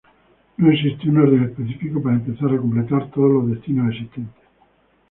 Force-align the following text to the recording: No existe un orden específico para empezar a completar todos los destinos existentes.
No 0.57 0.71
existe 0.71 1.07
un 1.09 1.19
orden 1.19 1.43
específico 1.43 2.01
para 2.01 2.15
empezar 2.15 2.51
a 2.51 2.57
completar 2.57 3.11
todos 3.11 3.31
los 3.33 3.51
destinos 3.51 3.93
existentes. 3.93 4.43